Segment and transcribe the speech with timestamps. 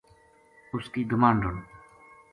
[0.75, 1.55] اس کی گماہنڈن“